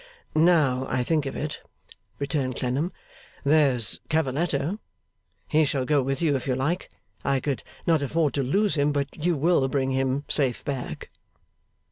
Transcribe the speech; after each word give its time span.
'Now 0.35 0.87
I 0.89 1.03
think 1.03 1.27
of 1.27 1.35
it,' 1.35 1.59
returned 2.17 2.55
Clennam, 2.55 2.91
'there's 3.43 3.99
Cavalletto. 4.09 4.79
He 5.47 5.63
shall 5.63 5.85
go 5.85 6.01
with 6.01 6.23
you, 6.23 6.35
if 6.35 6.47
you 6.47 6.55
like. 6.55 6.89
I 7.23 7.39
could 7.39 7.61
not 7.85 8.01
afford 8.01 8.33
to 8.33 8.41
lose 8.41 8.73
him, 8.73 8.91
but 8.93 9.09
you 9.15 9.35
will 9.35 9.67
bring 9.67 9.91
him 9.91 10.25
safe 10.27 10.65
back. 10.65 11.11